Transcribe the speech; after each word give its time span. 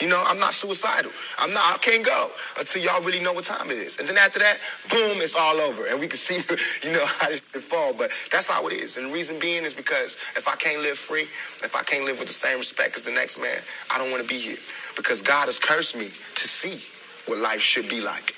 You 0.00 0.08
know, 0.08 0.22
I'm 0.24 0.38
not 0.38 0.52
suicidal. 0.52 1.10
I'm 1.38 1.52
not. 1.52 1.74
I 1.74 1.78
can't 1.78 2.04
go 2.04 2.30
until 2.58 2.82
y'all 2.82 3.02
really 3.02 3.20
know 3.20 3.32
what 3.32 3.44
time 3.44 3.70
it 3.70 3.78
is. 3.78 3.98
And 3.98 4.08
then 4.08 4.16
after 4.16 4.38
that, 4.38 4.58
boom, 4.90 5.20
it's 5.20 5.34
all 5.34 5.56
over, 5.56 5.86
and 5.86 5.98
we 5.98 6.06
can 6.06 6.18
see, 6.18 6.36
you 6.86 6.92
know, 6.92 7.04
how 7.04 7.28
can 7.28 7.60
fall. 7.60 7.92
But 7.92 8.12
that's 8.30 8.48
how 8.48 8.66
it 8.68 8.74
is. 8.74 8.96
And 8.96 9.10
the 9.10 9.12
reason 9.12 9.38
being 9.38 9.64
is 9.64 9.74
because 9.74 10.16
if 10.36 10.46
I 10.46 10.56
can't 10.56 10.82
live 10.82 10.98
free, 10.98 11.22
if 11.62 11.74
I 11.74 11.82
can't 11.82 12.04
live 12.04 12.18
with 12.18 12.28
the 12.28 12.34
same 12.34 12.58
respect 12.58 12.96
as 12.96 13.04
the 13.04 13.12
next 13.12 13.40
man, 13.40 13.58
I 13.90 13.98
don't 13.98 14.10
want 14.10 14.22
to 14.22 14.28
be 14.28 14.38
here. 14.38 14.58
Because 14.96 15.22
God 15.22 15.46
has 15.46 15.58
cursed 15.58 15.96
me 15.96 16.06
to 16.06 16.48
see 16.48 16.78
what 17.30 17.38
life 17.38 17.60
should 17.60 17.88
be 17.88 18.00
like. 18.00 18.34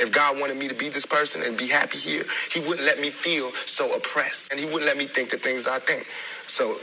If 0.00 0.10
God 0.12 0.40
wanted 0.40 0.56
me 0.56 0.68
to 0.68 0.74
be 0.74 0.88
this 0.88 1.06
person 1.06 1.42
and 1.44 1.56
be 1.56 1.68
happy 1.68 1.98
here, 1.98 2.24
He 2.50 2.60
wouldn't 2.60 2.82
let 2.82 2.98
me 3.00 3.10
feel 3.10 3.52
so 3.52 3.94
oppressed, 3.94 4.50
and 4.50 4.58
He 4.58 4.66
wouldn't 4.66 4.86
let 4.86 4.96
me 4.96 5.06
think 5.06 5.30
the 5.30 5.38
things 5.38 5.68
I 5.68 5.78
think. 5.78 6.04
So 6.48 6.76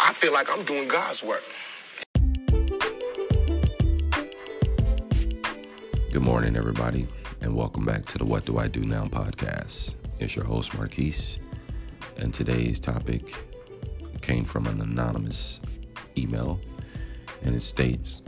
I 0.00 0.12
feel 0.12 0.32
like 0.32 0.50
I'm 0.50 0.64
doing 0.64 0.88
God's 0.88 1.22
work. 1.22 1.42
Good 6.16 6.22
morning, 6.22 6.56
everybody, 6.56 7.06
and 7.42 7.54
welcome 7.54 7.84
back 7.84 8.06
to 8.06 8.16
the 8.16 8.24
What 8.24 8.46
Do 8.46 8.56
I 8.56 8.68
Do 8.68 8.80
Now 8.80 9.04
podcast. 9.04 9.96
It's 10.18 10.34
your 10.34 10.46
host, 10.46 10.72
Marquis, 10.72 11.38
and 12.16 12.32
today's 12.32 12.80
topic 12.80 13.34
came 14.22 14.46
from 14.46 14.66
an 14.66 14.80
anonymous 14.80 15.60
email, 16.16 16.58
and 17.42 17.54
it 17.54 17.60
states 17.60 18.22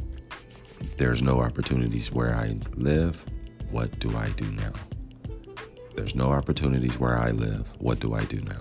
There's 0.99 1.23
no 1.23 1.41
opportunities 1.41 2.13
where 2.13 2.35
I 2.35 2.59
live. 2.75 3.25
What 3.71 3.99
do 4.01 4.15
I 4.15 4.29
do 4.33 4.51
now? 4.51 4.75
There's 5.97 6.15
no 6.15 6.31
opportunities 6.31 6.99
where 6.99 7.17
I 7.17 7.31
live. 7.31 7.73
What 7.79 8.01
do 8.01 8.13
I 8.13 8.27
do 8.27 8.43
now? 8.43 8.61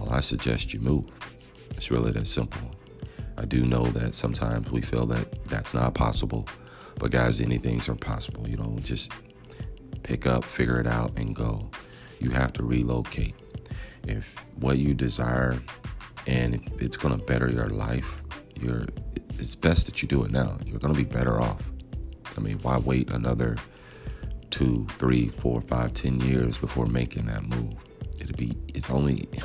Well, 0.00 0.10
I 0.10 0.18
suggest 0.18 0.74
you 0.74 0.80
move. 0.80 1.06
It's 1.76 1.92
really 1.92 2.10
that 2.10 2.26
simple. 2.26 2.72
I 3.38 3.44
do 3.44 3.64
know 3.64 3.86
that 3.90 4.16
sometimes 4.16 4.68
we 4.72 4.82
feel 4.82 5.06
that 5.06 5.44
that's 5.44 5.74
not 5.74 5.94
possible 5.94 6.48
but 6.98 7.10
guys, 7.10 7.40
anything's 7.40 7.88
impossible. 7.88 8.48
You 8.48 8.56
know, 8.56 8.76
just 8.80 9.12
pick 10.02 10.26
up, 10.26 10.44
figure 10.44 10.80
it 10.80 10.86
out, 10.86 11.16
and 11.16 11.34
go. 11.34 11.70
You 12.20 12.30
have 12.30 12.52
to 12.54 12.62
relocate. 12.62 13.34
If 14.06 14.36
what 14.56 14.78
you 14.78 14.94
desire 14.94 15.58
and 16.26 16.54
if 16.54 16.80
it's 16.80 16.96
gonna 16.96 17.18
better 17.18 17.50
your 17.50 17.68
life, 17.68 18.22
you're 18.58 18.86
it's 19.38 19.54
best 19.54 19.86
that 19.86 20.02
you 20.02 20.08
do 20.08 20.24
it 20.24 20.30
now. 20.30 20.58
You're 20.64 20.78
gonna 20.78 20.94
be 20.94 21.04
better 21.04 21.40
off. 21.40 21.62
I 22.36 22.40
mean, 22.40 22.58
why 22.60 22.78
wait 22.78 23.10
another 23.10 23.56
two, 24.50 24.86
three, 24.98 25.28
four, 25.28 25.60
five, 25.60 25.92
ten 25.92 26.20
years 26.20 26.58
before 26.58 26.86
making 26.86 27.26
that 27.26 27.44
move? 27.44 27.74
It'll 28.20 28.36
be 28.36 28.56
it's 28.68 28.90
only 28.90 29.28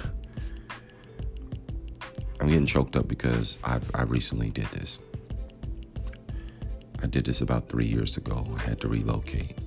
I'm 2.40 2.48
getting 2.48 2.66
choked 2.66 2.96
up 2.96 3.08
because 3.08 3.58
I've 3.64 3.90
I 3.96 4.04
recently 4.04 4.50
did 4.50 4.66
this. 4.68 5.00
I 7.04 7.08
did 7.08 7.26
this 7.26 7.42
about 7.42 7.68
three 7.68 7.86
years 7.86 8.18
ago. 8.18 8.46
I 8.56 8.62
had 8.62 8.80
to 8.82 8.88
relocate. 8.88 9.58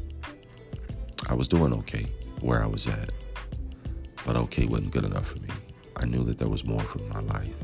I 1.29 1.35
was 1.35 1.49
doing 1.49 1.73
okay 1.73 2.07
where 2.41 2.63
I 2.63 2.67
was 2.67 2.87
at, 2.87 3.11
but 4.25 4.37
okay 4.37 4.67
wasn't 4.67 4.93
good 4.93 5.05
enough 5.05 5.27
for 5.27 5.39
me. 5.41 5.49
I 5.97 6.07
knew 6.07 6.23
that 6.25 6.39
there 6.39 6.49
was 6.49 6.65
more 6.65 6.83
for 6.83 6.99
my 6.99 7.21
life. 7.21 7.55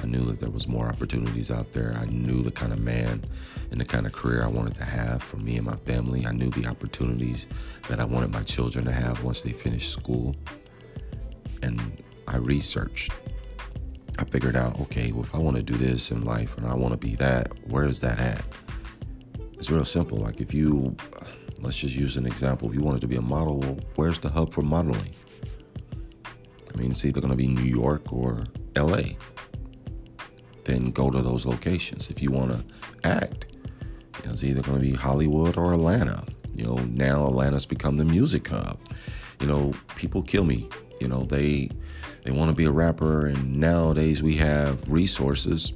I 0.00 0.06
knew 0.06 0.20
that 0.26 0.40
there 0.40 0.50
was 0.50 0.68
more 0.68 0.86
opportunities 0.86 1.50
out 1.50 1.72
there. 1.72 1.96
I 2.00 2.04
knew 2.04 2.42
the 2.42 2.52
kind 2.52 2.72
of 2.72 2.78
man 2.78 3.24
and 3.72 3.80
the 3.80 3.84
kind 3.84 4.06
of 4.06 4.12
career 4.12 4.44
I 4.44 4.46
wanted 4.46 4.76
to 4.76 4.84
have 4.84 5.22
for 5.22 5.38
me 5.38 5.56
and 5.56 5.66
my 5.66 5.76
family. 5.76 6.24
I 6.24 6.32
knew 6.32 6.50
the 6.50 6.66
opportunities 6.66 7.48
that 7.88 7.98
I 7.98 8.04
wanted 8.04 8.30
my 8.30 8.42
children 8.42 8.84
to 8.84 8.92
have 8.92 9.24
once 9.24 9.40
they 9.40 9.50
finished 9.50 9.90
school. 9.90 10.36
And 11.62 12.02
I 12.28 12.36
researched. 12.36 13.10
I 14.20 14.24
figured 14.24 14.56
out, 14.56 14.80
okay, 14.82 15.10
well, 15.10 15.24
if 15.24 15.34
I 15.34 15.38
want 15.38 15.56
to 15.56 15.62
do 15.62 15.76
this 15.76 16.10
in 16.10 16.24
life 16.24 16.56
and 16.56 16.66
I 16.66 16.74
want 16.74 16.92
to 16.92 16.98
be 16.98 17.16
that, 17.16 17.52
where 17.68 17.84
is 17.84 18.00
that 18.00 18.20
at? 18.20 18.46
It's 19.58 19.70
real 19.70 19.84
simple. 19.84 20.18
Like 20.18 20.40
if 20.40 20.54
you, 20.54 20.96
let's 21.60 21.76
just 21.76 21.94
use 21.94 22.16
an 22.16 22.26
example. 22.26 22.68
If 22.68 22.74
you 22.74 22.80
wanted 22.80 23.00
to 23.00 23.08
be 23.08 23.16
a 23.16 23.22
model, 23.22 23.58
well, 23.58 23.76
where's 23.96 24.18
the 24.20 24.28
hub 24.28 24.52
for 24.52 24.62
modeling? 24.62 25.10
I 26.72 26.76
mean, 26.76 26.92
it's 26.92 27.04
either 27.04 27.20
going 27.20 27.32
to 27.32 27.36
be 27.36 27.48
New 27.48 27.62
York 27.62 28.12
or 28.12 28.46
LA. 28.76 29.02
Then 30.64 30.92
go 30.92 31.10
to 31.10 31.20
those 31.22 31.44
locations. 31.44 32.08
If 32.08 32.22
you 32.22 32.30
want 32.30 32.52
to 32.52 32.64
act, 33.02 33.46
you 34.20 34.26
know, 34.26 34.32
it's 34.32 34.44
either 34.44 34.62
going 34.62 34.80
to 34.80 34.86
be 34.86 34.94
Hollywood 34.94 35.56
or 35.56 35.72
Atlanta. 35.72 36.24
You 36.54 36.64
know, 36.64 36.76
now 36.76 37.26
Atlanta's 37.26 37.66
become 37.66 37.96
the 37.96 38.04
music 38.04 38.46
hub. 38.48 38.78
You 39.40 39.48
know, 39.48 39.72
people 39.96 40.22
kill 40.22 40.44
me. 40.44 40.68
You 41.00 41.08
know, 41.08 41.24
they 41.24 41.70
they 42.24 42.30
want 42.30 42.50
to 42.50 42.54
be 42.54 42.64
a 42.64 42.70
rapper, 42.70 43.26
and 43.26 43.56
nowadays 43.56 44.22
we 44.22 44.36
have 44.36 44.88
resources 44.88 45.72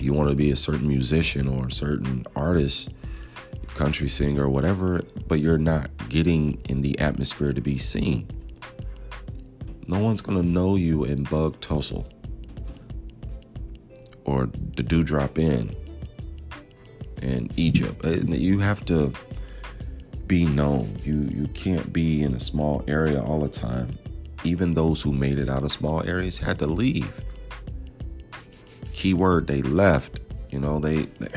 you 0.00 0.12
want 0.12 0.30
to 0.30 0.36
be 0.36 0.50
a 0.50 0.56
certain 0.56 0.88
musician 0.88 1.48
or 1.48 1.66
a 1.66 1.72
certain 1.72 2.24
artist, 2.36 2.90
country 3.74 4.08
singer, 4.08 4.48
whatever, 4.48 5.02
but 5.28 5.40
you're 5.40 5.58
not 5.58 5.90
getting 6.08 6.60
in 6.68 6.82
the 6.82 6.98
atmosphere 6.98 7.52
to 7.52 7.60
be 7.60 7.78
seen. 7.78 8.28
No 9.86 9.98
one's 9.98 10.20
going 10.20 10.40
to 10.40 10.46
know 10.46 10.76
you 10.76 11.04
in 11.04 11.24
Bug 11.24 11.60
Tussle 11.60 12.06
or 14.24 14.46
the 14.76 14.82
Dewdrop 14.82 15.38
Inn 15.38 15.74
in 17.20 17.50
Egypt. 17.56 18.04
Uh, 18.04 18.10
you 18.10 18.58
have 18.58 18.84
to 18.86 19.12
be 20.26 20.44
known. 20.44 20.96
You 21.04 21.20
you 21.22 21.48
can't 21.48 21.92
be 21.92 22.22
in 22.22 22.34
a 22.34 22.40
small 22.40 22.84
area 22.88 23.22
all 23.22 23.40
the 23.40 23.48
time. 23.48 23.98
Even 24.44 24.74
those 24.74 25.02
who 25.02 25.12
made 25.12 25.38
it 25.38 25.48
out 25.48 25.62
of 25.62 25.72
small 25.72 26.02
areas 26.08 26.38
had 26.38 26.58
to 26.60 26.66
leave 26.66 27.12
keyword 28.92 29.46
they 29.46 29.62
left 29.62 30.20
you 30.50 30.58
know 30.58 30.78
they, 30.78 31.02
they 31.02 31.28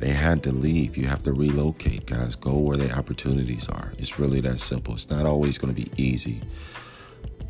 they 0.00 0.08
had 0.10 0.42
to 0.44 0.52
leave. 0.52 0.96
You 0.96 1.06
have 1.06 1.22
to 1.24 1.32
relocate 1.32 2.06
guys. 2.06 2.34
Go 2.34 2.56
where 2.56 2.76
the 2.76 2.90
opportunities 2.90 3.68
are. 3.68 3.92
It's 3.98 4.18
really 4.18 4.40
that 4.40 4.58
simple. 4.58 4.94
It's 4.94 5.10
not 5.10 5.26
always 5.26 5.58
going 5.58 5.74
to 5.74 5.80
be 5.80 5.90
easy. 6.02 6.40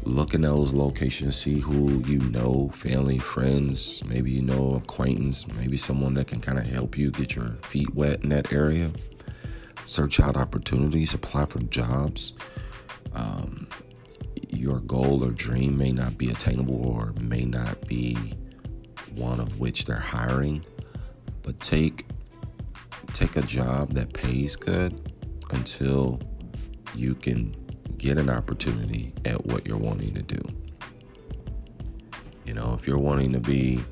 Look 0.02 0.34
in 0.34 0.42
those 0.42 0.72
locations 0.72 1.36
see 1.36 1.60
who 1.60 2.00
you 2.04 2.18
know 2.18 2.70
family 2.74 3.18
friends 3.18 4.02
maybe 4.06 4.30
you 4.30 4.42
know 4.42 4.76
acquaintance 4.82 5.46
maybe 5.46 5.76
someone 5.76 6.14
that 6.14 6.26
can 6.26 6.40
kind 6.40 6.58
of 6.58 6.64
help 6.64 6.96
you 6.96 7.10
get 7.10 7.36
your 7.36 7.50
feet 7.62 7.94
wet 7.94 8.22
in 8.22 8.30
that 8.30 8.52
area. 8.52 8.90
Search 9.84 10.18
out 10.18 10.36
opportunities 10.36 11.14
apply 11.14 11.46
for 11.46 11.60
jobs 11.60 12.32
um, 13.14 13.68
your 14.52 14.80
goal 14.80 15.24
or 15.24 15.30
dream 15.30 15.76
may 15.76 15.92
not 15.92 16.18
be 16.18 16.30
attainable 16.30 16.86
or 16.86 17.12
may 17.20 17.44
not 17.44 17.86
be 17.86 18.16
one 19.14 19.40
of 19.40 19.58
which 19.60 19.84
they're 19.84 19.96
hiring, 19.96 20.64
but 21.42 21.58
take 21.60 22.06
take 23.12 23.36
a 23.36 23.42
job 23.42 23.92
that 23.94 24.12
pays 24.12 24.54
good 24.56 25.12
until 25.50 26.20
you 26.94 27.14
can 27.14 27.54
get 27.96 28.18
an 28.18 28.30
opportunity 28.30 29.12
at 29.24 29.44
what 29.46 29.66
you're 29.66 29.76
wanting 29.76 30.14
to 30.14 30.22
do. 30.22 30.40
You 32.44 32.54
know, 32.54 32.74
if 32.74 32.86
you're 32.86 32.98
wanting 32.98 33.32
to 33.32 33.40
be 33.40 33.82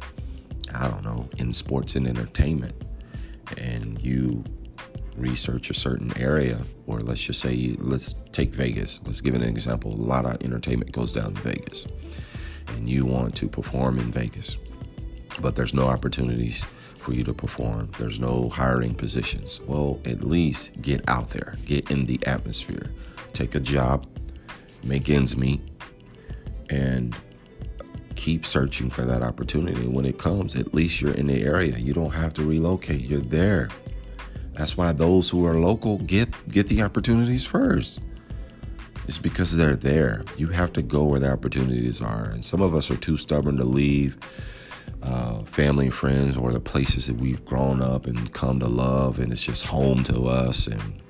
I 0.74 0.88
don't 0.88 1.02
know, 1.02 1.28
in 1.38 1.52
sports 1.52 1.96
and 1.96 2.06
entertainment 2.06 2.74
and 3.56 4.00
you 4.02 4.44
research 5.18 5.70
a 5.70 5.74
certain 5.74 6.16
area, 6.16 6.60
or 6.86 7.00
let's 7.00 7.20
just 7.20 7.40
say, 7.40 7.76
let's 7.78 8.14
take 8.32 8.54
Vegas. 8.54 9.02
Let's 9.04 9.20
give 9.20 9.34
an 9.34 9.42
example. 9.42 9.92
A 9.92 9.94
lot 9.94 10.24
of 10.24 10.42
entertainment 10.42 10.92
goes 10.92 11.12
down 11.12 11.34
to 11.34 11.40
Vegas, 11.40 11.86
and 12.68 12.88
you 12.88 13.04
want 13.04 13.34
to 13.36 13.48
perform 13.48 13.98
in 13.98 14.10
Vegas, 14.10 14.56
but 15.40 15.56
there's 15.56 15.74
no 15.74 15.86
opportunities 15.86 16.64
for 16.96 17.12
you 17.14 17.24
to 17.24 17.32
perform. 17.32 17.90
There's 17.98 18.20
no 18.20 18.48
hiring 18.48 18.94
positions. 18.94 19.60
Well, 19.66 20.00
at 20.04 20.22
least 20.22 20.80
get 20.82 21.08
out 21.08 21.30
there, 21.30 21.54
get 21.64 21.90
in 21.90 22.06
the 22.06 22.18
atmosphere, 22.26 22.90
take 23.32 23.54
a 23.54 23.60
job, 23.60 24.06
make 24.82 25.08
ends 25.08 25.36
meet, 25.36 25.60
and 26.70 27.16
keep 28.14 28.44
searching 28.44 28.90
for 28.90 29.02
that 29.02 29.22
opportunity. 29.22 29.86
When 29.86 30.04
it 30.04 30.18
comes, 30.18 30.56
at 30.56 30.74
least 30.74 31.00
you're 31.00 31.14
in 31.14 31.28
the 31.28 31.40
area. 31.42 31.78
You 31.78 31.94
don't 31.94 32.10
have 32.10 32.34
to 32.34 32.42
relocate. 32.42 33.00
You're 33.00 33.20
there. 33.20 33.68
That's 34.58 34.76
why 34.76 34.90
those 34.90 35.30
who 35.30 35.46
are 35.46 35.54
local 35.54 35.98
get 35.98 36.28
get 36.48 36.66
the 36.66 36.82
opportunities 36.82 37.46
first. 37.46 38.00
It's 39.06 39.16
because 39.16 39.56
they're 39.56 39.76
there. 39.76 40.22
You 40.36 40.48
have 40.48 40.72
to 40.72 40.82
go 40.82 41.04
where 41.04 41.20
the 41.20 41.30
opportunities 41.30 42.02
are. 42.02 42.24
And 42.24 42.44
some 42.44 42.60
of 42.60 42.74
us 42.74 42.90
are 42.90 42.96
too 42.96 43.16
stubborn 43.16 43.56
to 43.58 43.64
leave 43.64 44.18
uh, 45.00 45.44
family 45.44 45.86
and 45.86 45.94
friends 45.94 46.36
or 46.36 46.52
the 46.52 46.58
places 46.58 47.06
that 47.06 47.16
we've 47.16 47.42
grown 47.44 47.80
up 47.80 48.06
and 48.06 48.30
come 48.32 48.58
to 48.58 48.66
love, 48.66 49.20
and 49.20 49.32
it's 49.32 49.44
just 49.44 49.64
home 49.64 50.02
to 50.04 50.24
us. 50.24 50.66
And 50.66 51.00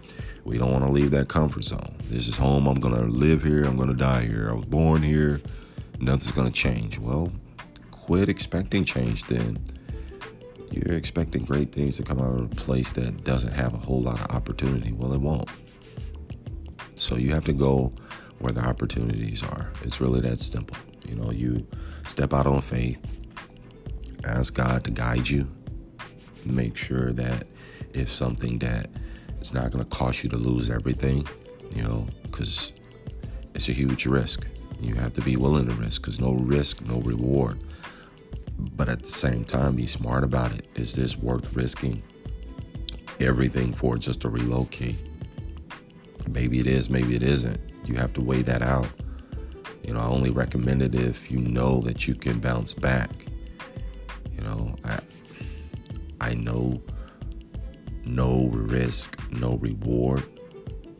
we 0.44 0.58
don't 0.58 0.70
want 0.70 0.84
to 0.84 0.92
leave 0.92 1.10
that 1.12 1.28
comfort 1.28 1.64
zone. 1.64 1.96
This 2.04 2.28
is 2.28 2.36
home. 2.36 2.66
I'm 2.66 2.78
going 2.78 2.94
to 2.94 3.04
live 3.04 3.42
here. 3.42 3.64
I'm 3.64 3.76
going 3.76 3.88
to 3.88 3.94
die 3.94 4.26
here. 4.26 4.50
I 4.50 4.52
was 4.52 4.66
born 4.66 5.02
here. 5.02 5.40
Nothing's 5.98 6.32
going 6.32 6.48
to 6.48 6.52
change. 6.52 6.98
Well, 6.98 7.32
quit 7.90 8.28
expecting 8.28 8.84
change 8.84 9.24
then 9.24 9.58
you're 10.70 10.96
expecting 10.96 11.44
great 11.44 11.72
things 11.72 11.96
to 11.96 12.02
come 12.02 12.20
out 12.20 12.38
of 12.38 12.52
a 12.52 12.54
place 12.54 12.92
that 12.92 13.24
doesn't 13.24 13.52
have 13.52 13.74
a 13.74 13.78
whole 13.78 14.00
lot 14.00 14.20
of 14.20 14.34
opportunity. 14.34 14.92
Well, 14.92 15.12
it 15.12 15.20
won't. 15.20 15.48
So 16.96 17.16
you 17.16 17.32
have 17.32 17.44
to 17.46 17.52
go 17.52 17.92
where 18.38 18.52
the 18.52 18.60
opportunities 18.60 19.42
are. 19.42 19.72
It's 19.82 20.00
really 20.00 20.20
that 20.22 20.40
simple. 20.40 20.76
You 21.06 21.16
know, 21.16 21.30
you 21.30 21.66
step 22.06 22.32
out 22.32 22.46
on 22.46 22.60
faith, 22.60 23.00
ask 24.24 24.54
God 24.54 24.84
to 24.84 24.90
guide 24.90 25.28
you, 25.28 25.48
Make 26.44 26.76
sure 26.76 27.12
that 27.12 27.46
if 27.92 28.08
something 28.08 28.58
that 28.60 28.88
it's 29.40 29.52
not 29.52 29.70
going 29.70 29.84
to 29.84 29.90
cost 29.90 30.22
you 30.24 30.30
to 30.30 30.36
lose 30.36 30.70
everything, 30.70 31.26
you 31.74 31.82
know, 31.82 32.06
because 32.22 32.72
it's 33.54 33.68
a 33.68 33.72
huge 33.72 34.06
risk. 34.06 34.46
You 34.80 34.94
have 34.94 35.12
to 35.14 35.20
be 35.20 35.36
willing 35.36 35.68
to 35.68 35.74
risk 35.74 36.02
because 36.02 36.20
no 36.20 36.32
risk, 36.32 36.80
no 36.86 37.00
reward. 37.00 37.58
But 38.58 38.88
at 38.88 39.02
the 39.02 39.08
same 39.08 39.44
time, 39.44 39.76
be 39.76 39.86
smart 39.86 40.24
about 40.24 40.52
it. 40.52 40.66
Is 40.74 40.94
this 40.94 41.16
worth 41.16 41.54
risking 41.54 42.02
everything 43.20 43.72
for 43.72 43.96
just 43.96 44.20
to 44.22 44.28
relocate? 44.28 44.98
Maybe 46.28 46.58
it 46.58 46.66
is, 46.66 46.90
maybe 46.90 47.14
it 47.14 47.22
isn't. 47.22 47.60
You 47.84 47.94
have 47.94 48.12
to 48.14 48.20
weigh 48.20 48.42
that 48.42 48.62
out. 48.62 48.88
You 49.82 49.94
know, 49.94 50.00
I 50.00 50.06
only 50.06 50.30
recommend 50.30 50.82
it 50.82 50.94
if 50.94 51.30
you 51.30 51.38
know 51.38 51.80
that 51.82 52.06
you 52.06 52.14
can 52.14 52.38
bounce 52.40 52.74
back. 52.74 53.10
You 54.32 54.42
know, 54.42 54.76
I 54.84 55.00
I 56.20 56.34
know 56.34 56.82
no 58.04 58.48
risk, 58.48 59.18
no 59.30 59.56
reward. 59.58 60.24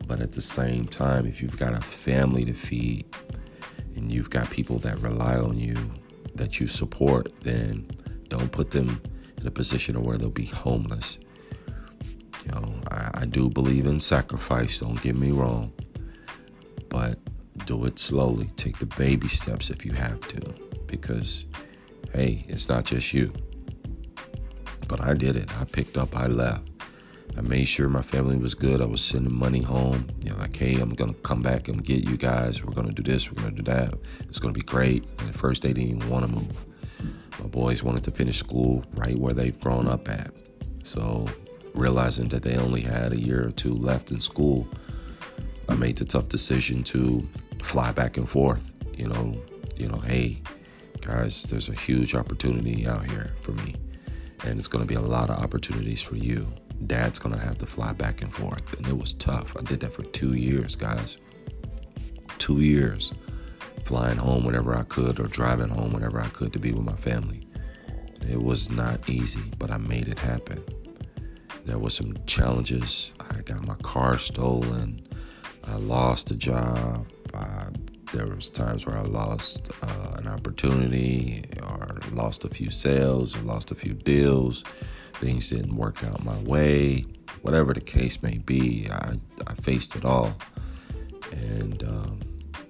But 0.07 0.21
at 0.21 0.31
the 0.31 0.41
same 0.41 0.87
time, 0.87 1.27
if 1.27 1.41
you've 1.41 1.59
got 1.59 1.73
a 1.73 1.81
family 1.81 2.45
to 2.45 2.53
feed 2.53 3.05
and 3.95 4.11
you've 4.11 4.29
got 4.29 4.49
people 4.49 4.79
that 4.79 4.99
rely 4.99 5.37
on 5.37 5.59
you, 5.59 5.77
that 6.39 6.59
you 6.59 6.67
support, 6.67 7.31
then 7.41 7.85
don't 8.29 8.51
put 8.51 8.71
them 8.71 9.01
in 9.37 9.45
a 9.45 9.51
position 9.51 10.01
where 10.03 10.17
they'll 10.17 10.29
be 10.29 10.45
homeless. 10.45 11.19
You 12.45 12.51
know, 12.53 12.73
I, 12.89 13.11
I 13.13 13.25
do 13.25 13.49
believe 13.49 13.85
in 13.85 13.99
sacrifice, 13.99 14.79
don't 14.79 15.01
get 15.01 15.15
me 15.15 15.31
wrong. 15.31 15.73
But 16.89 17.19
do 17.65 17.85
it 17.85 17.99
slowly. 17.99 18.47
Take 18.55 18.79
the 18.79 18.85
baby 18.85 19.27
steps 19.27 19.69
if 19.69 19.85
you 19.85 19.91
have 19.91 20.19
to. 20.29 20.53
Because, 20.87 21.45
hey, 22.13 22.45
it's 22.47 22.69
not 22.69 22.85
just 22.85 23.13
you. 23.13 23.33
But 24.87 25.01
I 25.01 25.13
did 25.13 25.35
it. 25.35 25.49
I 25.59 25.65
picked 25.65 25.97
up, 25.97 26.15
I 26.15 26.27
left. 26.27 26.68
I 27.37 27.41
made 27.41 27.65
sure 27.65 27.87
my 27.87 28.01
family 28.01 28.37
was 28.37 28.53
good. 28.53 28.81
I 28.81 28.85
was 28.85 29.01
sending 29.01 29.33
money 29.33 29.61
home. 29.61 30.07
You 30.23 30.31
know, 30.31 30.37
like, 30.37 30.55
hey, 30.55 30.75
I'm 30.75 30.89
gonna 30.89 31.13
come 31.13 31.41
back 31.41 31.67
and 31.67 31.83
get 31.83 32.07
you 32.07 32.17
guys. 32.17 32.63
We're 32.63 32.73
gonna 32.73 32.91
do 32.91 33.03
this. 33.03 33.31
We're 33.31 33.41
gonna 33.41 33.55
do 33.55 33.63
that. 33.63 33.93
It's 34.21 34.39
gonna 34.39 34.53
be 34.53 34.61
great. 34.61 35.05
And 35.19 35.29
at 35.29 35.35
first, 35.35 35.61
they 35.61 35.73
didn't 35.73 35.97
even 35.97 36.09
want 36.09 36.25
to 36.25 36.31
move. 36.31 36.65
My 37.39 37.47
boys 37.47 37.83
wanted 37.83 38.03
to 38.05 38.11
finish 38.11 38.37
school 38.37 38.83
right 38.93 39.17
where 39.17 39.33
they've 39.33 39.57
grown 39.59 39.87
up 39.87 40.09
at. 40.09 40.31
So, 40.83 41.27
realizing 41.73 42.27
that 42.29 42.43
they 42.43 42.57
only 42.57 42.81
had 42.81 43.13
a 43.13 43.19
year 43.19 43.47
or 43.47 43.51
two 43.51 43.73
left 43.73 44.11
in 44.11 44.19
school, 44.19 44.67
I 45.69 45.75
made 45.75 45.97
the 45.97 46.05
tough 46.05 46.29
decision 46.29 46.83
to 46.85 47.27
fly 47.61 47.91
back 47.91 48.17
and 48.17 48.27
forth. 48.27 48.71
You 48.97 49.07
know, 49.07 49.41
you 49.77 49.87
know, 49.87 49.99
hey, 49.99 50.41
guys, 51.01 51.43
there's 51.43 51.69
a 51.69 51.73
huge 51.73 52.15
opportunity 52.15 52.85
out 52.87 53.05
here 53.05 53.33
for 53.41 53.51
me, 53.53 53.75
and 54.43 54.57
it's 54.57 54.67
gonna 54.67 54.85
be 54.85 54.95
a 54.95 55.01
lot 55.01 55.29
of 55.29 55.41
opportunities 55.41 56.01
for 56.01 56.15
you 56.15 56.51
dad's 56.87 57.19
gonna 57.19 57.37
have 57.37 57.57
to 57.59 57.65
fly 57.65 57.93
back 57.93 58.21
and 58.21 58.33
forth. 58.33 58.73
And 58.73 58.87
it 58.87 58.97
was 58.97 59.13
tough. 59.13 59.55
I 59.57 59.61
did 59.61 59.79
that 59.81 59.93
for 59.93 60.03
two 60.03 60.33
years, 60.33 60.75
guys. 60.75 61.17
Two 62.37 62.61
years 62.61 63.11
flying 63.89 64.17
home 64.17 64.43
whenever 64.43 64.75
I 64.75 64.83
could 64.83 65.19
or 65.19 65.25
driving 65.25 65.69
home 65.69 65.93
whenever 65.93 66.21
I 66.21 66.27
could 66.27 66.53
to 66.53 66.59
be 66.59 66.71
with 66.71 66.85
my 66.85 66.93
family. 66.93 67.47
It 68.29 68.41
was 68.41 68.69
not 68.69 69.09
easy, 69.09 69.41
but 69.57 69.71
I 69.71 69.77
made 69.77 70.07
it 70.07 70.19
happen. 70.19 70.63
There 71.65 71.79
was 71.79 71.95
some 71.95 72.15
challenges. 72.25 73.11
I 73.19 73.41
got 73.41 73.65
my 73.65 73.75
car 73.81 74.19
stolen. 74.19 75.01
I 75.65 75.77
lost 75.77 76.29
a 76.31 76.35
job. 76.35 77.07
I, 77.33 77.69
there 78.13 78.27
was 78.27 78.49
times 78.49 78.85
where 78.85 78.97
I 78.97 79.01
lost 79.01 79.71
uh, 79.81 80.15
an 80.17 80.27
opportunity 80.27 81.43
or 81.63 81.99
lost 82.11 82.43
a 82.43 82.49
few 82.49 82.71
sales 82.71 83.35
or 83.35 83.39
lost 83.39 83.71
a 83.71 83.75
few 83.75 83.93
deals 83.93 84.63
things 85.19 85.49
didn't 85.49 85.75
work 85.75 86.03
out 86.03 86.23
my 86.23 86.37
way, 86.39 87.03
whatever 87.41 87.73
the 87.73 87.81
case 87.81 88.21
may 88.23 88.37
be, 88.37 88.87
I, 88.89 89.15
I 89.45 89.53
faced 89.55 89.95
it 89.95 90.05
all. 90.05 90.33
And 91.31 91.83
um, 91.83 92.19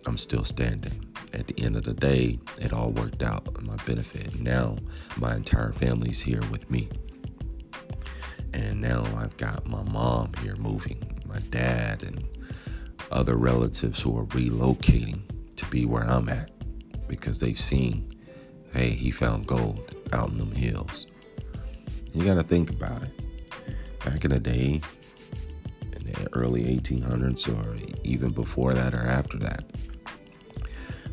I'm 0.05 0.17
still 0.17 0.43
standing. 0.43 1.05
At 1.33 1.47
the 1.47 1.63
end 1.63 1.75
of 1.75 1.83
the 1.83 1.93
day, 1.93 2.39
it 2.59 2.73
all 2.73 2.89
worked 2.89 3.21
out 3.21 3.47
in 3.57 3.67
my 3.67 3.75
benefit. 3.85 4.39
Now, 4.39 4.77
my 5.17 5.35
entire 5.35 5.71
family's 5.71 6.19
here 6.19 6.41
with 6.51 6.69
me. 6.71 6.89
And 8.53 8.81
now 8.81 9.05
I've 9.15 9.37
got 9.37 9.67
my 9.67 9.83
mom 9.83 10.31
here 10.41 10.55
moving, 10.55 11.21
my 11.27 11.39
dad, 11.51 12.01
and 12.01 12.27
other 13.11 13.35
relatives 13.35 14.01
who 14.01 14.17
are 14.17 14.25
relocating 14.25 15.21
to 15.55 15.65
be 15.67 15.85
where 15.85 16.03
I'm 16.03 16.29
at 16.29 16.49
because 17.07 17.39
they've 17.39 17.59
seen, 17.59 18.11
hey, 18.73 18.89
he 18.89 19.11
found 19.11 19.45
gold 19.45 19.95
out 20.13 20.29
in 20.29 20.39
them 20.39 20.51
hills. 20.51 21.05
You 22.13 22.25
got 22.25 22.35
to 22.35 22.43
think 22.43 22.69
about 22.69 23.03
it. 23.03 23.11
Back 24.03 24.25
in 24.25 24.31
the 24.31 24.39
day, 24.39 24.81
in 25.93 26.11
the 26.11 26.27
early 26.33 26.63
1800s, 26.63 27.47
or 27.47 27.97
even 28.03 28.31
before 28.31 28.73
that 28.73 28.93
or 28.93 29.05
after 29.05 29.37
that, 29.39 29.63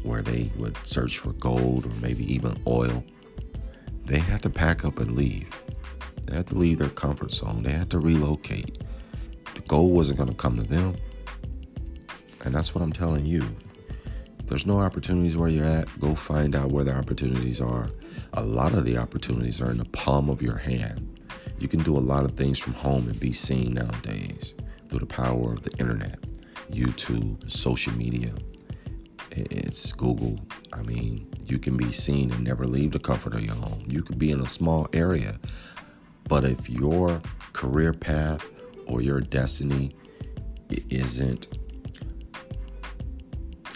where 0.02 0.22
they 0.22 0.50
would 0.56 0.76
search 0.86 1.18
for 1.18 1.32
gold 1.32 1.84
or 1.84 1.92
maybe 2.00 2.32
even 2.32 2.56
oil, 2.66 3.04
they 4.04 4.18
had 4.18 4.42
to 4.42 4.50
pack 4.50 4.84
up 4.84 4.98
and 4.98 5.16
leave. 5.16 5.50
They 6.24 6.36
had 6.36 6.46
to 6.48 6.54
leave 6.54 6.78
their 6.78 6.88
comfort 6.88 7.32
zone. 7.32 7.62
They 7.62 7.72
had 7.72 7.90
to 7.90 7.98
relocate. 7.98 8.82
The 9.54 9.60
gold 9.62 9.92
wasn't 9.92 10.18
going 10.18 10.30
to 10.30 10.36
come 10.36 10.56
to 10.56 10.62
them. 10.62 10.96
And 12.44 12.54
that's 12.54 12.74
what 12.74 12.82
I'm 12.82 12.92
telling 12.92 13.26
you. 13.26 13.44
If 14.38 14.46
there's 14.46 14.66
no 14.66 14.80
opportunities 14.80 15.36
where 15.36 15.48
you're 15.48 15.64
at, 15.64 15.98
go 15.98 16.14
find 16.14 16.54
out 16.54 16.70
where 16.70 16.84
the 16.84 16.94
opportunities 16.94 17.60
are 17.60 17.88
a 18.34 18.42
lot 18.42 18.74
of 18.74 18.84
the 18.84 18.96
opportunities 18.96 19.60
are 19.60 19.70
in 19.70 19.78
the 19.78 19.84
palm 19.86 20.28
of 20.28 20.42
your 20.42 20.56
hand. 20.56 21.20
You 21.58 21.68
can 21.68 21.82
do 21.82 21.96
a 21.96 22.00
lot 22.00 22.24
of 22.24 22.36
things 22.36 22.58
from 22.58 22.74
home 22.74 23.08
and 23.08 23.18
be 23.18 23.32
seen 23.32 23.74
nowadays 23.74 24.54
through 24.88 25.00
the 25.00 25.06
power 25.06 25.52
of 25.52 25.62
the 25.62 25.72
internet, 25.78 26.20
YouTube, 26.70 27.50
social 27.50 27.92
media. 27.94 28.32
It's 29.30 29.92
Google. 29.92 30.38
I 30.72 30.82
mean, 30.82 31.28
you 31.46 31.58
can 31.58 31.76
be 31.76 31.92
seen 31.92 32.30
and 32.32 32.44
never 32.44 32.66
leave 32.66 32.92
the 32.92 32.98
comfort 32.98 33.34
of 33.34 33.44
your 33.44 33.54
home. 33.54 33.84
You 33.86 34.02
could 34.02 34.18
be 34.18 34.30
in 34.30 34.40
a 34.40 34.48
small 34.48 34.88
area, 34.92 35.38
but 36.28 36.44
if 36.44 36.68
your 36.68 37.20
career 37.52 37.92
path 37.92 38.44
or 38.86 39.02
your 39.02 39.20
destiny 39.20 39.94
isn't 40.90 41.48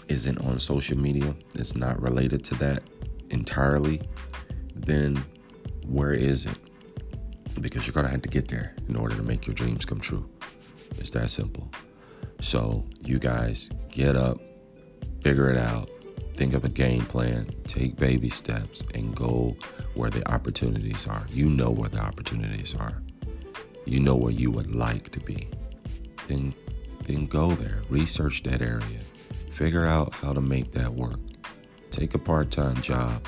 isn't 0.09 0.39
on 0.45 0.59
social 0.59 0.99
media, 0.99 1.35
it's 1.55 1.77
not 1.77 2.01
related 2.03 2.43
to 2.45 2.55
that 2.57 2.83
entirely, 3.31 4.03
then 4.87 5.23
where 5.87 6.13
is 6.13 6.47
it? 6.47 6.59
Because 7.61 7.87
you're 7.87 7.95
going 7.95 8.07
to 8.07 8.13
have 8.13 8.23
to 8.23 8.29
get 8.29 8.49
there 8.49 8.75
in 8.89 8.97
order 8.97 9.17
to 9.17 9.23
make 9.23 9.47
your 9.47 9.55
dreams 9.55 9.85
come 9.85 10.01
true. 10.01 10.29
It's 10.99 11.11
that 11.11 11.31
simple. 11.31 11.71
So, 12.41 12.87
you 13.03 13.19
guys 13.19 13.69
get 13.91 14.17
up, 14.17 14.41
figure 15.23 15.51
it 15.51 15.59
out, 15.59 15.89
think 16.35 16.55
of 16.55 16.65
a 16.65 16.69
game 16.69 17.05
plan, 17.05 17.51
take 17.65 17.97
baby 17.97 18.31
steps, 18.31 18.83
and 18.95 19.15
go 19.15 19.57
where 19.95 20.09
the 20.09 20.27
opportunities 20.33 21.07
are. 21.07 21.27
You 21.31 21.51
know 21.51 21.71
where 21.71 21.91
the 21.91 21.99
opportunities 21.99 22.75
are. 22.75 23.03
You 23.85 24.01
know 24.01 24.15
where 24.15 24.33
you 24.33 24.51
would 24.51 24.75
like 24.75 25.11
to 25.11 25.21
be. 25.21 25.49
Then, 26.29 26.55
then 27.05 27.27
go 27.27 27.53
there. 27.53 27.83
Research 27.91 28.43
that 28.45 28.63
area. 28.63 29.01
Figure 29.53 29.85
out 29.85 30.15
how 30.15 30.33
to 30.33 30.41
make 30.41 30.73
that 30.73 30.93
work. 30.95 31.21
Take 31.91 32.15
a 32.15 32.19
part 32.19 32.51
time 32.51 32.81
job 32.81 33.27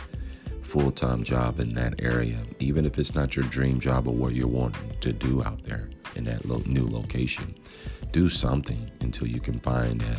full 0.73 0.91
time 0.91 1.23
job 1.23 1.61
in 1.61 1.75
that 1.75 2.03
area, 2.03 2.39
even 2.59 2.87
if 2.87 2.99
it's 2.99 3.15
not 3.15 3.37
your 3.37 3.45
dream 3.45 3.79
job 3.79 4.09
or 4.09 4.15
what 4.15 4.35
you're 4.35 4.49
wanting 4.49 4.97
to 5.03 5.13
do 5.13 5.45
out 5.45 5.63
there 5.65 5.91
in 6.17 6.25
that 6.25 6.47
lo- 6.47 6.63
new 6.65 6.89
location. 6.89 7.55
Do 8.11 8.31
something 8.31 8.91
until 9.03 9.27
you 9.27 9.39
can 9.39 9.61
find 9.61 10.01
that 10.01 10.19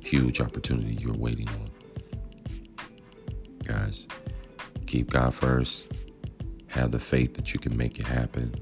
huge 0.00 0.42
opportunity 0.42 0.98
you're 1.00 1.16
waiting 1.16 1.48
on. 1.48 1.70
Guys, 3.64 4.06
keep 4.86 5.08
God 5.08 5.32
first. 5.32 5.90
Have 6.66 6.90
the 6.90 7.00
faith 7.00 7.32
that 7.36 7.54
you 7.54 7.58
can 7.58 7.74
make 7.74 7.98
it 7.98 8.04
happen. 8.04 8.54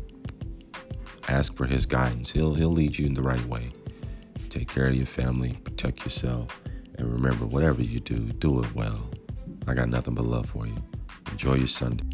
Ask 1.27 1.57
for 1.57 1.67
his 1.67 1.87
guidance. 1.87 2.31
He'll 2.31 2.55
he'll 2.55 2.69
lead 2.69 2.97
you 2.97 3.07
in 3.07 3.15
the 3.15 3.23
right 3.23 3.45
way. 3.47 3.73
Take 4.49 4.69
care 4.69 4.87
of 4.87 4.95
your 4.95 5.07
family, 5.07 5.59
protect 5.65 6.05
yourself, 6.05 6.61
and 6.95 7.13
remember 7.13 7.47
whatever 7.47 7.83
you 7.83 7.99
do, 7.99 8.19
do 8.35 8.63
it 8.63 8.73
well. 8.77 9.11
I 9.67 9.75
got 9.75 9.89
nothing 9.89 10.15
but 10.15 10.25
love 10.25 10.47
for 10.51 10.67
you. 10.67 10.77
Enjoy 11.31 11.55
your 11.55 11.67
Sunday. 11.69 12.14